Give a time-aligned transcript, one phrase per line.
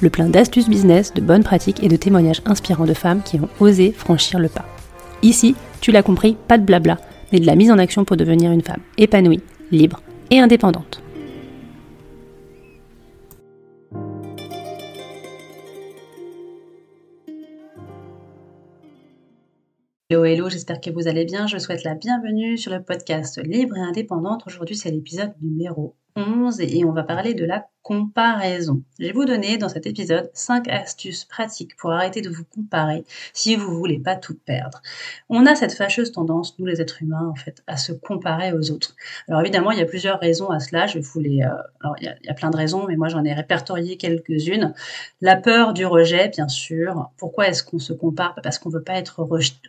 [0.00, 3.48] le plein d'astuces business, de bonnes pratiques et de témoignages inspirants de femmes qui ont
[3.60, 4.64] osé franchir le pas.
[5.22, 6.98] Ici, tu l'as compris, pas de blabla,
[7.32, 11.02] mais de la mise en action pour devenir une femme épanouie, libre et indépendante.
[20.12, 21.46] Hello, hello, j'espère que vous allez bien.
[21.46, 24.42] Je souhaite la bienvenue sur le podcast Libre et Indépendante.
[24.44, 28.82] Aujourd'hui, c'est l'épisode numéro 11 et on va parler de la comparaison.
[28.98, 33.04] Je vais vous donner dans cet épisode 5 astuces pratiques pour arrêter de vous comparer
[33.32, 34.82] si vous voulez pas tout perdre.
[35.28, 38.70] On a cette fâcheuse tendance, nous les êtres humains, en fait, à se comparer aux
[38.70, 38.94] autres.
[39.28, 40.86] Alors évidemment, il y a plusieurs raisons à cela.
[40.86, 41.48] Je vous les, euh,
[41.80, 44.74] alors il y, a, plein de raisons, mais moi j'en ai répertorié quelques-unes.
[45.22, 47.10] La peur du rejet, bien sûr.
[47.16, 48.34] Pourquoi est-ce qu'on se compare?
[48.42, 49.26] Parce qu'on veut pas être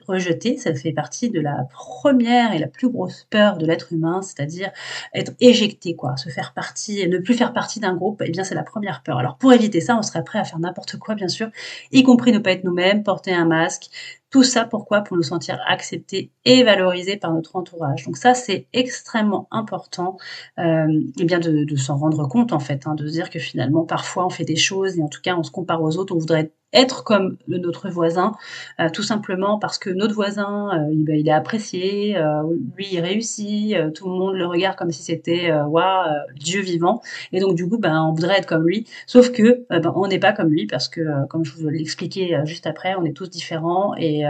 [0.07, 0.57] rejeté.
[0.57, 4.71] Ça fait partie de la première et la plus grosse peur de l'être humain, c'est-à-dire
[5.13, 7.95] être éjecté, quoi, se faire partie, ne plus faire partie d'un
[8.25, 9.17] eh bien c'est la première peur.
[9.17, 11.49] Alors pour éviter ça, on serait prêt à faire n'importe quoi, bien sûr,
[11.91, 13.89] y compris ne pas être nous-mêmes, porter un masque.
[14.29, 15.01] Tout ça pourquoi?
[15.01, 18.05] Pour nous sentir acceptés et valorisés par notre entourage.
[18.05, 20.17] Donc ça c'est extrêmement important,
[20.57, 20.87] euh,
[21.19, 23.83] et bien de, de s'en rendre compte en fait, hein, de se dire que finalement
[23.85, 26.19] parfois on fait des choses et en tout cas on se compare aux autres, on
[26.19, 28.33] voudrait être être comme notre voisin,
[28.79, 32.43] euh, tout simplement parce que notre voisin, euh, il, il, est apprécié, euh,
[32.77, 37.01] lui il réussit, tout le monde le regarde comme si c'était waouh Dieu vivant,
[37.33, 40.19] et donc du coup ben on voudrait être comme lui, sauf que ben, on n'est
[40.19, 43.93] pas comme lui parce que comme je vous l'expliquais juste après, on est tous différents
[43.97, 44.23] et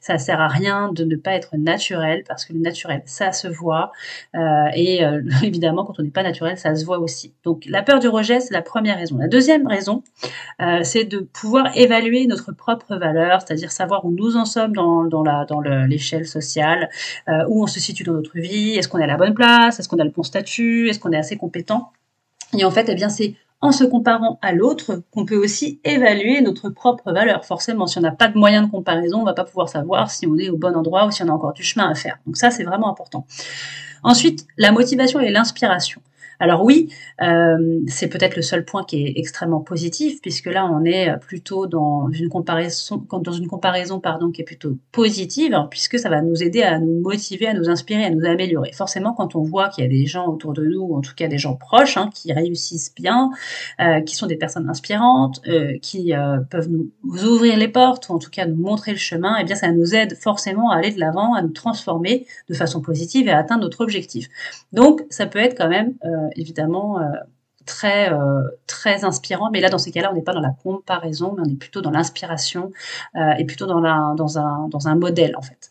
[0.00, 3.48] ça sert à rien de ne pas être naturel parce que le naturel ça se
[3.48, 3.92] voit
[4.74, 5.02] et
[5.42, 7.34] évidemment quand on n'est pas naturel ça se voit aussi.
[7.44, 9.18] Donc la peur du rejet c'est la première raison.
[9.18, 10.02] La deuxième raison
[10.82, 15.04] c'est de pouvoir évaluer notre propre valeur, c'est-à-dire savoir où nous en sommes dans,
[15.86, 16.88] l'échelle sociale,
[17.28, 19.78] euh, où on se situe dans notre vie, est-ce qu'on est à la bonne place,
[19.78, 21.92] est-ce qu'on a le bon statut, est-ce qu'on est assez compétent.
[22.56, 26.40] Et en fait, eh bien, c'est en se comparant à l'autre qu'on peut aussi évaluer
[26.42, 27.44] notre propre valeur.
[27.44, 30.26] Forcément, si on n'a pas de moyen de comparaison, on va pas pouvoir savoir si
[30.26, 32.18] on est au bon endroit ou si on a encore du chemin à faire.
[32.26, 33.26] Donc ça, c'est vraiment important.
[34.02, 36.00] Ensuite, la motivation et l'inspiration.
[36.38, 36.92] Alors oui,
[37.22, 41.66] euh, c'est peut-être le seul point qui est extrêmement positif, puisque là, on est plutôt
[41.66, 46.22] dans une comparaison, dans une comparaison pardon, qui est plutôt positive, hein, puisque ça va
[46.22, 48.72] nous aider à nous motiver, à nous inspirer, à nous améliorer.
[48.72, 51.14] Forcément, quand on voit qu'il y a des gens autour de nous, ou en tout
[51.14, 53.30] cas des gens proches, hein, qui réussissent bien,
[53.80, 56.12] euh, qui sont des personnes inspirantes, euh, qui
[56.50, 59.44] peuvent nous ouvrir les portes, ou en tout cas nous montrer le chemin, et eh
[59.44, 63.28] bien ça nous aide forcément à aller de l'avant, à nous transformer de façon positive
[63.28, 64.28] et à atteindre notre objectif.
[64.72, 65.94] Donc, ça peut être quand même
[66.34, 67.04] évidemment euh,
[67.66, 69.50] très euh, très inspirant.
[69.50, 71.82] Mais là, dans ces cas-là, on n'est pas dans la comparaison, mais on est plutôt
[71.82, 72.72] dans l'inspiration
[73.16, 75.70] euh, et plutôt dans, dans, un, dans un modèle en fait.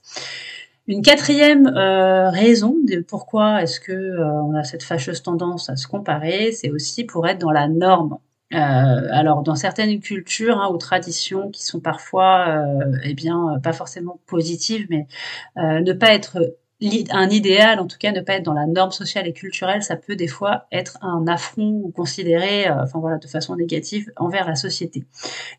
[0.88, 5.75] Une quatrième euh, raison de pourquoi est-ce que euh, on a cette fâcheuse tendance à
[5.77, 8.19] se comparer, c'est aussi pour être dans la norme.
[8.53, 12.63] Euh, alors dans certaines cultures hein, ou traditions qui sont parfois,
[13.03, 15.07] eh bien, pas forcément positives, mais
[15.55, 16.37] ne pas être
[16.81, 19.96] un idéal, en tout cas ne pas être dans la norme sociale et culturelle, ça
[19.96, 24.46] peut des fois être un affront ou considéré, euh, enfin voilà, de façon négative envers
[24.46, 25.06] la société.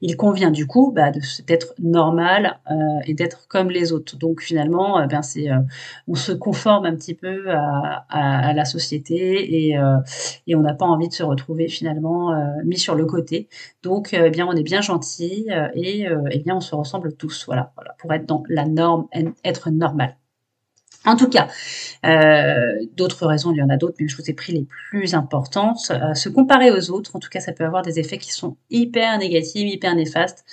[0.03, 1.10] Il convient du coup bah,
[1.47, 2.75] d'être normal euh,
[3.06, 4.16] et d'être comme les autres.
[4.19, 5.58] Donc finalement, euh, ben c'est, euh,
[6.06, 9.76] on se conforme un petit peu à, à, à la société et,
[10.46, 12.32] et on n'a pas envie de se retrouver finalement
[12.64, 13.49] mis sur le côté.
[13.82, 17.46] Donc eh bien on est bien gentil et eh bien on se ressemble tous.
[17.46, 19.06] Voilà, voilà pour être dans la norme,
[19.44, 20.17] être normal.
[21.06, 21.49] En tout cas,
[22.05, 25.14] euh, d'autres raisons, il y en a d'autres, mais je vous ai pris les plus
[25.14, 25.91] importantes.
[25.91, 28.56] Euh, se comparer aux autres, en tout cas, ça peut avoir des effets qui sont
[28.70, 30.44] hyper négatifs, hyper néfastes,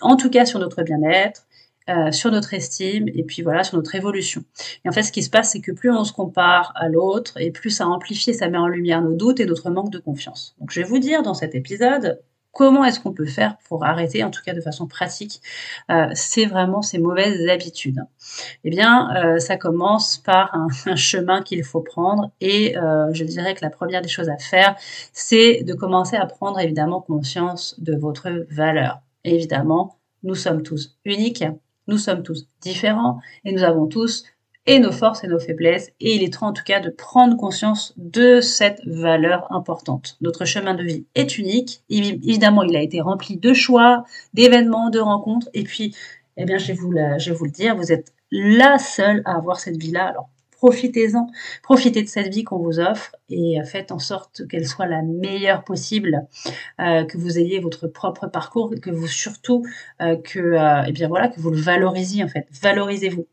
[0.00, 1.46] en tout cas sur notre bien-être,
[1.90, 4.42] euh, sur notre estime et puis voilà sur notre évolution.
[4.84, 7.38] Et en fait, ce qui se passe, c'est que plus on se compare à l'autre
[7.38, 10.54] et plus ça amplifie, ça met en lumière nos doutes et notre manque de confiance.
[10.60, 12.20] Donc, je vais vous dire dans cet épisode
[12.54, 15.42] comment est-ce qu'on peut faire pour arrêter, en tout cas de façon pratique,
[15.90, 16.06] euh,
[16.48, 18.00] vraiment ces mauvaises habitudes
[18.62, 20.54] Eh bien, euh, ça commence par
[20.86, 24.38] un, chemin qu'il faut prendre et euh, je dirais que la première des choses à
[24.38, 24.76] faire,
[25.12, 29.00] c'est de commencer à prendre évidemment conscience de votre valeur.
[29.24, 31.44] évidemment, nous sommes tous uniques,
[31.88, 34.24] nous sommes tous différents et nous avons tous
[34.66, 35.90] et nos forces et nos faiblesses.
[36.00, 40.16] Et il est temps en tout cas de prendre conscience de cette valeur importante.
[40.20, 41.82] Notre chemin de vie est unique.
[41.90, 45.48] Évidemment, il a été rempli de choix, d'événements, de rencontres.
[45.54, 45.94] Et puis,
[46.36, 50.06] eh bien, je vais vous, le dire, vous êtes la seule à avoir cette vie-là.
[50.06, 51.30] Alors, profitez-en,
[51.62, 55.62] profitez de cette vie qu'on vous offre et faites en sorte qu'elle soit la meilleure
[55.62, 56.26] possible,
[56.80, 59.66] euh, que vous ayez votre propre parcours, que vous surtout
[60.00, 63.26] euh, que, euh, eh bien voilà, que vous le valorisiez en fait, valorisez-vous.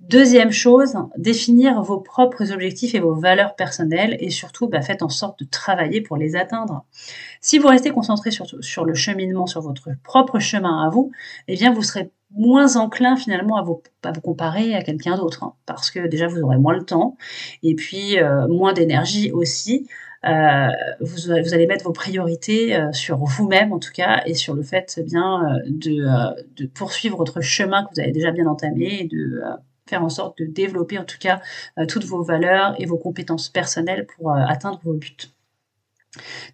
[0.00, 5.08] Deuxième chose, définir vos propres objectifs et vos valeurs personnelles et surtout bah, faites en
[5.08, 6.84] sorte de travailler pour les atteindre.
[7.40, 11.10] Si vous restez concentré sur, le cheminement, sur votre propre chemin à vous,
[11.48, 15.42] eh bien vous serez moins enclin finalement à vous, à vous comparer à quelqu'un d'autre
[15.42, 17.16] hein, parce que déjà vous aurez moins le temps
[17.64, 19.88] et puis euh, moins d'énergie aussi.
[20.24, 20.68] Euh,
[21.00, 24.62] vous, vous, allez mettre vos priorités euh, sur vous-même en tout cas et sur le
[24.62, 26.04] fait eh bien de,
[26.56, 29.42] de, poursuivre votre chemin que vous avez déjà bien entamé et de
[29.88, 31.40] faire en sorte de développer en tout cas
[31.78, 35.16] euh, toutes vos valeurs et vos compétences personnelles pour euh, atteindre vos buts.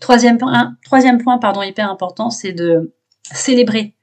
[0.01, 2.93] Troisième point, pardon, hyper important, c'est de
[3.23, 3.95] célébrer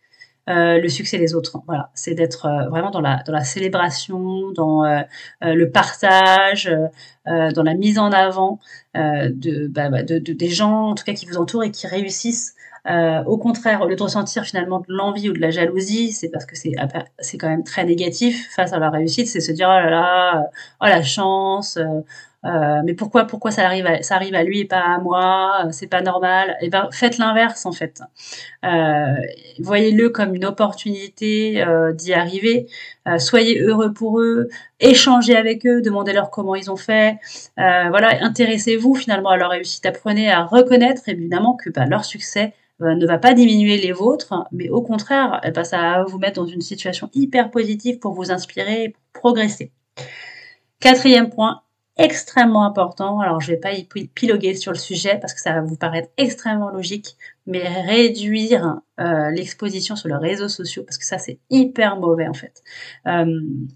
[0.49, 1.57] euh, le succès des autres.
[1.93, 4.83] C'est d'être vraiment dans la, célébration, dans
[5.41, 6.71] le partage,
[7.25, 8.59] dans la mise en avant
[8.95, 12.55] bah, bah, de, de, des gens, en tout cas qui vous entourent et qui réussissent
[12.89, 16.29] euh, au contraire, au lieu de ressentir finalement de l'envie ou de la jalousie, c'est
[16.29, 16.71] parce que c'est
[17.19, 20.49] c'est quand même très négatif face à la réussite, c'est se dire oh là là,
[20.81, 21.77] oh la chance,
[22.43, 24.99] euh, euh, mais pourquoi pourquoi ça arrive à, ça arrive à lui et pas à
[24.99, 26.57] moi, c'est pas normal.
[26.61, 28.01] Et eh ben faites l'inverse en fait.
[29.59, 32.67] Voyez-le comme une opportunité d'y arriver.
[33.17, 34.49] soyez heureux pour eux,
[34.79, 37.17] échangez avec eux, demandez-leur comment ils ont fait.
[37.57, 39.85] voilà, intéressez-vous finalement à leur réussite.
[39.85, 44.33] Apprenez à reconnaître évidemment que bah, leur succès euh, ne va pas diminuer les vôtres,
[44.51, 48.13] mais au contraire, eh ben, ça va vous mettre dans une situation hyper positive pour
[48.13, 49.71] vous inspirer et progresser.
[50.79, 51.61] Quatrième point,
[51.97, 53.19] extrêmement important.
[53.19, 56.09] Alors, je vais pas y piloguer sur le sujet parce que ça va vous paraître
[56.17, 61.97] extrêmement logique, mais réduire euh, l'exposition sur les réseaux sociaux, parce que ça c'est hyper
[61.97, 62.61] mauvais en fait.
[63.07, 63.25] Euh,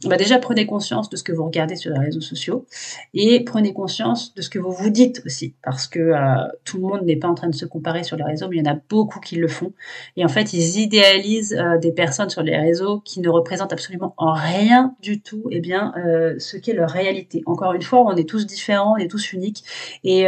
[0.05, 2.67] bah déjà prenez conscience de ce que vous regardez sur les réseaux sociaux
[3.13, 6.83] et prenez conscience de ce que vous vous dites aussi, parce que euh, tout le
[6.83, 8.73] monde n'est pas en train de se comparer sur les réseaux, mais il y en
[8.73, 9.73] a beaucoup qui le font.
[10.15, 14.13] Et en fait, ils idéalisent euh, des personnes sur les réseaux qui ne représentent absolument
[14.17, 17.41] en rien du tout, eh bien, euh, ce qu'est leur réalité.
[17.45, 19.63] Encore une fois, on est tous différents, on est tous uniques,
[20.03, 20.27] et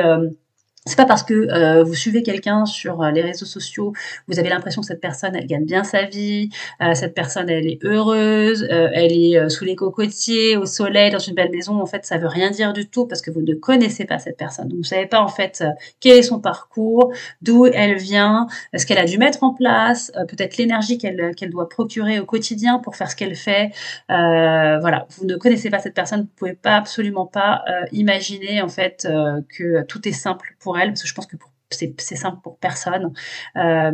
[0.87, 3.93] c'est pas parce que euh, vous suivez quelqu'un sur euh, les réseaux sociaux,
[4.27, 6.49] vous avez l'impression que cette personne elle gagne bien sa vie,
[6.81, 11.35] euh, cette personne elle est heureuse, elle est sous les cocotiers, au soleil, dans une
[11.35, 11.81] belle maison.
[11.81, 14.37] En fait, ça veut rien dire du tout parce que vous ne connaissez pas cette
[14.37, 14.67] personne.
[14.67, 15.63] Donc, vous savez pas en fait
[15.99, 17.11] quel est son parcours,
[17.41, 21.69] d'où elle vient, ce qu'elle a dû mettre en place, peut-être l'énergie qu'elle qu'elle doit
[21.69, 23.71] procurer au quotidien pour faire ce qu'elle fait.
[24.07, 29.07] voilà, vous ne connaissez pas cette personne, vous pouvez pas absolument pas imaginer en fait
[29.49, 31.37] que tout est simple pour parce que je pense que
[31.69, 33.13] c'est simple pour personne.
[33.55, 33.91] Euh,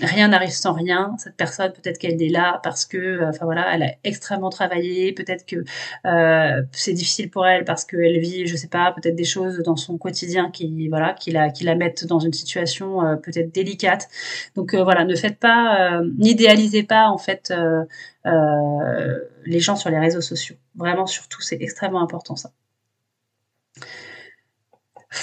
[0.00, 1.14] rien n'arrive sans rien.
[1.18, 5.12] Cette personne, peut-être qu'elle est là parce que, euh, enfin voilà, elle a extrêmement travaillé.
[5.12, 5.64] Peut-être que
[6.06, 9.76] euh, c'est difficile pour elle parce qu'elle vit, je sais pas, peut-être des choses dans
[9.76, 14.08] son quotidien qui, voilà, qui la mettent dans une situation peut-être délicate.
[14.54, 17.52] Donc voilà, ne faites pas, n'idéalisez pas en fait
[18.24, 20.56] les gens sur les réseaux sociaux.
[20.74, 22.50] Vraiment, surtout, c'est extrêmement important ça.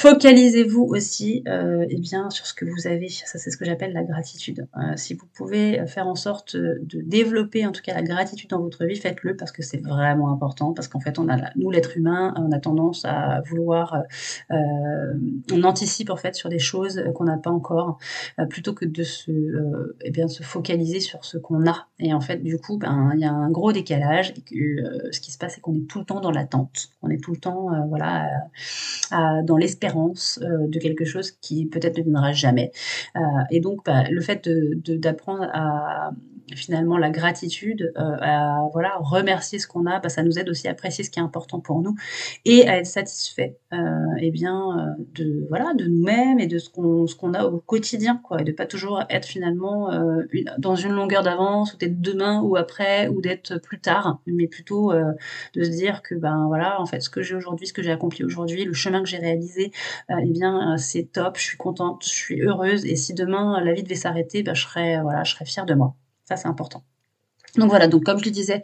[0.04, 3.08] Focalisez-vous aussi euh, eh bien, sur ce que vous avez.
[3.08, 4.68] Ça, c'est ce que j'appelle la gratitude.
[4.76, 8.60] Euh, si vous pouvez faire en sorte de développer, en tout cas, la gratitude dans
[8.60, 10.74] votre vie, faites-le parce que c'est vraiment important.
[10.74, 14.04] Parce qu'en fait, on a, nous, l'être humain, on a tendance à vouloir,
[14.52, 14.56] euh,
[15.54, 17.98] on anticipe en fait sur des choses qu'on n'a pas encore,
[18.40, 19.32] euh, plutôt que de se,
[20.02, 21.88] eh bien, se focaliser sur ce qu'on a.
[22.00, 24.34] Et en fait, du coup, ben, il y a un gros décalage.
[24.36, 26.90] Et que ce qui se passe, c'est qu'on est tout le temps dans l'attente.
[27.02, 28.30] On est tout le temps, voilà,
[29.44, 29.56] dans
[29.96, 32.72] euh, de quelque chose qui peut-être ne viendra jamais.
[33.16, 33.20] Euh,
[33.52, 36.12] et donc, bah, le fait d'apprendre à
[36.56, 40.72] finalement la gratitude, à voilà remercier ce qu'on a, bah, ça nous aide aussi à
[40.72, 41.96] apprécier ce qui est important pour nous
[42.46, 43.58] et à être satisfait
[44.20, 48.22] et bien de voilà de nous-mêmes et de ce qu'on ce qu'on a au quotidien
[48.24, 49.90] quoi et de pas toujours être finalement
[50.58, 54.94] dans une longueur d'avance ou d'être demain ou après ou d'être plus tard mais plutôt
[54.94, 57.92] de se dire que ben voilà en fait ce que j'ai aujourd'hui ce que j'ai
[57.92, 59.72] accompli aujourd'hui le chemin que j'ai réalisé
[60.10, 63.84] eh bien c'est top je suis contente je suis heureuse et si demain la vie
[63.84, 65.96] devait s'arrêter ben, je serais voilà je serais fière de moi
[66.26, 66.84] ça c'est important
[67.58, 68.64] donc voilà, donc comme je le disais,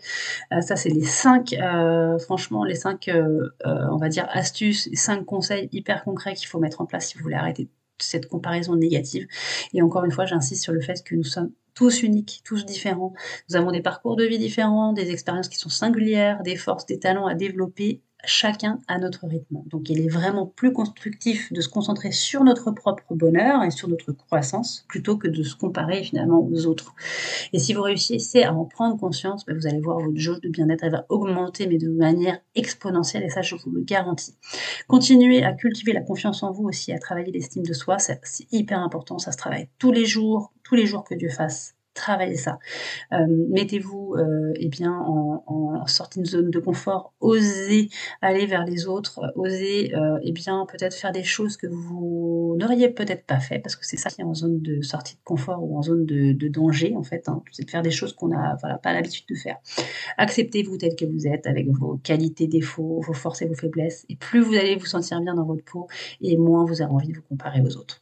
[0.51, 5.25] euh, ça c'est les cinq, euh, franchement, les cinq, euh, on va dire, astuces, cinq
[5.25, 9.28] conseils hyper concrets qu'il faut mettre en place si vous voulez arrêter cette comparaison négative.
[9.74, 13.13] Et encore une fois, j'insiste sur le fait que nous sommes tous uniques, tous différents.
[13.50, 16.98] Nous avons des parcours de vie différents, des expériences qui sont singulières, des forces, des
[17.00, 19.62] talents à développer chacun à notre rythme.
[19.68, 23.88] Donc il est vraiment plus constructif de se concentrer sur notre propre bonheur et sur
[23.88, 26.94] notre croissance plutôt que de se comparer finalement aux autres.
[27.54, 30.50] Et si vous réussissez à en prendre conscience, ben, vous allez voir votre jauge de
[30.50, 34.36] bien-être, elle va augmenter mais de manière exponentielle et ça je vous le garantis.
[34.88, 38.20] Continuez à cultiver la confiance en vous aussi, à travailler l'estime de soi, c'est
[38.52, 42.38] hyper important, ça se travaille tous les jours, tous les jours que Dieu fasse travaillez
[42.38, 42.60] ça.
[43.12, 43.18] Euh,
[43.50, 47.89] mettez-vous euh, eh bien en, sortie de zone de confort, osez
[48.22, 52.89] aller vers les autres, osez euh, eh bien peut-être faire des choses que vous n'auriez
[52.89, 55.63] peut-être pas fait parce que c'est ça qui est en zone de sortie de confort
[55.63, 57.41] ou en zone de, danger en fait, hein.
[57.51, 59.58] c'est de faire des choses qu'on n'a pas l'habitude de faire.
[60.18, 64.15] Acceptez-vous tel que vous êtes avec vos qualités, défauts, vos forces et vos faiblesses et
[64.15, 65.88] plus vous allez vous sentir bien dans votre peau
[66.22, 68.01] et moins vous avez envie de vous comparer aux autres.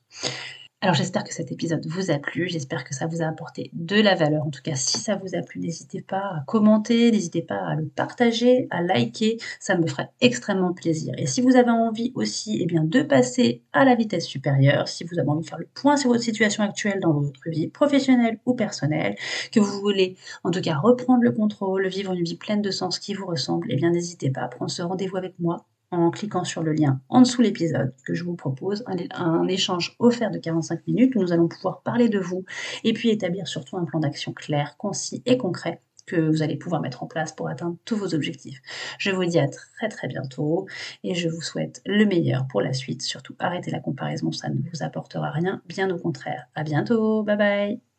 [0.79, 4.00] Alors j'espère que cet épisode vous a plu, j'espère que ça vous a apporté de
[4.00, 4.46] la valeur.
[4.46, 7.74] En tout cas, si ça vous a plu, n'hésitez pas à commenter, n'hésitez pas à
[7.74, 11.15] le partager, à liker, ça me ferait extrêmement plaisir.
[11.17, 15.03] Et si vous avez envie aussi eh bien, de passer à la vitesse supérieure, si
[15.03, 18.39] vous avez envie de faire le point sur votre situation actuelle dans votre vie professionnelle
[18.46, 19.15] ou personnelle,
[19.51, 23.00] que vous voulez en tout cas reprendre le contrôle, vivre une vie pleine de sens
[23.00, 26.44] qui vous ressemble, eh bien n'hésitez pas à prendre ce rendez-vous avec moi en cliquant
[26.44, 30.86] sur le lien en dessous l'épisode que je vous propose, un, échange offert de 45
[30.88, 32.46] minutes où nous allons pouvoir parler de vous
[32.84, 36.82] et puis établir surtout un plan d'action clair, concis et concret que vous allez pouvoir
[36.82, 38.62] mettre en place pour atteindre tous vos objectifs.
[38.98, 40.65] Je vous dis à très très bientôt
[41.03, 43.01] et je vous souhaite le meilleur pour la suite.
[43.01, 46.48] Surtout arrêtez la comparaison, ça ne vous apportera rien, bien au contraire.
[46.56, 47.97] À bientôt, bye bye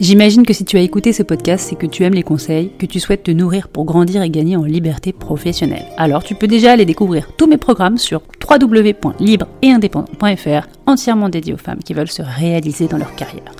[0.00, 2.86] J'imagine que si tu as écouté ce podcast, c'est que tu aimes les conseils, que
[2.86, 5.86] tu souhaites te nourrir pour grandir et gagner en liberté professionnelle.
[5.96, 11.84] Alors tu peux déjà aller découvrir tous mes programmes sur www.libre-et-indépendant.fr, entièrement dédiés aux femmes
[11.84, 13.52] qui veulent se réaliser dans leur carrière.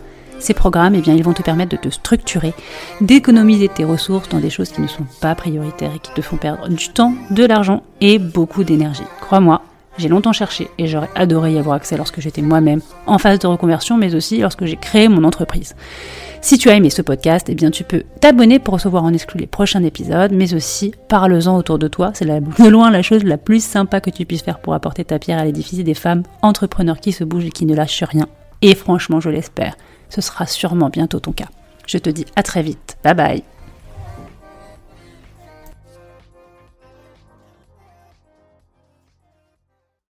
[0.43, 2.53] Ces programmes, eh bien, ils vont te permettre de te structurer,
[3.01, 6.37] d'économiser tes ressources dans des choses qui ne sont pas prioritaires et qui te font
[6.37, 9.05] perdre du temps, de l'argent et beaucoup d'énergie.
[9.21, 9.63] Crois-moi,
[9.99, 13.47] j'ai longtemps cherché et j'aurais adoré y avoir accès lorsque j'étais moi-même en phase de
[13.47, 15.75] reconversion, mais aussi lorsque j'ai créé mon entreprise.
[16.41, 19.39] Si tu as aimé ce podcast, eh bien tu peux t'abonner pour recevoir en exclu
[19.39, 22.11] les prochains épisodes, mais aussi parle-en autour de toi.
[22.15, 25.19] C'est de loin la chose la plus sympa que tu puisses faire pour apporter ta
[25.19, 28.27] pierre à l'édifice des femmes entrepreneurs qui se bougent et qui ne lâchent rien.
[28.61, 29.77] Et franchement, je l'espère,
[30.09, 31.49] ce sera sûrement bientôt ton cas.
[31.87, 32.97] Je te dis à très vite.
[33.05, 33.43] Bye bye.